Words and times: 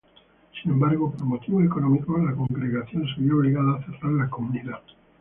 Sin 0.59 0.71
embargo, 0.71 1.11
por 1.11 1.25
motivos 1.27 1.63
económicos, 1.63 2.23
la 2.23 2.33
congregación 2.33 3.05
se 3.15 3.21
vio 3.21 3.35
obligada 3.37 3.75
a 3.75 3.85
cerrar 3.85 4.13
la 4.13 4.29
comunidad. 4.31 4.79